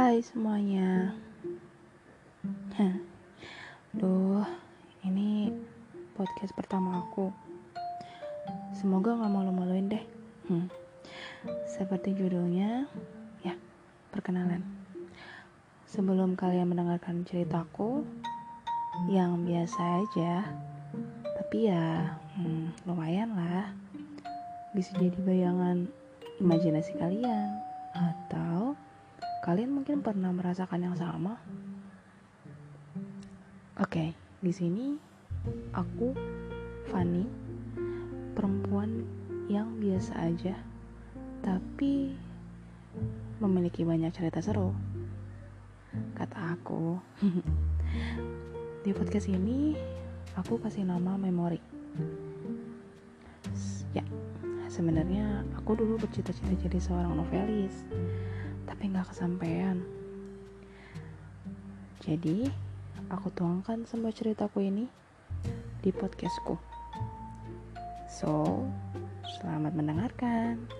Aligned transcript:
Hai 0.00 0.24
semuanya. 0.24 1.12
Hah. 2.72 2.96
Duh, 3.92 4.48
ini 5.04 5.52
podcast 6.16 6.56
pertama 6.56 7.04
aku. 7.04 7.28
Semoga 8.72 9.12
gak 9.12 9.28
malu-maluin 9.28 9.92
deh. 9.92 10.00
Hmm. 10.48 10.72
Seperti 11.68 12.16
judulnya 12.16 12.88
Ya, 13.44 13.52
perkenalan. 14.08 14.64
Sebelum 15.84 16.32
kalian 16.32 16.72
mendengarkan 16.72 17.28
ceritaku 17.28 18.00
Yang 19.04 19.32
biasa 19.52 19.80
aja 20.00 20.48
Tapi 21.28 21.68
ya, 21.68 22.16
hmm, 22.40 22.88
lumayan 22.88 23.36
lah. 23.36 23.68
Bisa 24.72 24.96
jadi 24.96 25.20
bayangan 25.20 25.92
imajinasi 26.40 26.96
kalian 26.96 27.59
Kalian 29.40 29.72
mungkin 29.72 30.04
pernah 30.04 30.28
merasakan 30.36 30.84
yang 30.84 30.96
sama? 31.00 31.40
Oke, 33.80 34.12
di 34.44 34.52
sini 34.52 35.00
aku 35.72 36.12
Fanny, 36.92 37.24
perempuan 38.36 39.00
yang 39.48 39.80
biasa 39.80 40.12
aja, 40.28 40.52
tapi 41.40 42.12
memiliki 43.40 43.80
banyak 43.80 44.12
cerita 44.12 44.44
seru. 44.44 44.76
Kata 46.12 46.60
aku. 46.60 47.00
di 48.84 48.92
podcast 48.92 49.32
ini 49.32 49.72
aku 50.36 50.60
kasih 50.60 50.84
nama 50.84 51.16
memori. 51.16 51.64
Ya, 53.96 54.04
sebenarnya 54.68 55.48
aku 55.56 55.80
dulu 55.80 55.96
bercita-cita 55.96 56.52
jadi 56.60 56.76
seorang 56.76 57.16
novelis 57.16 57.88
tapi 58.64 58.90
nggak 58.90 59.12
kesampaian. 59.12 59.78
Jadi, 62.00 62.48
aku 63.12 63.28
tuangkan 63.36 63.84
semua 63.84 64.08
ceritaku 64.10 64.64
ini 64.64 64.88
di 65.84 65.92
podcastku. 65.92 66.56
So, 68.08 68.64
selamat 69.38 69.76
mendengarkan. 69.76 70.79